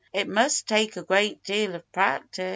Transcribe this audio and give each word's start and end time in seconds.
It 0.13 0.27
must 0.27 0.67
take 0.67 0.97
a 0.97 1.03
great 1.03 1.43
deal 1.43 1.75
of 1.75 1.91
practice." 1.91 2.49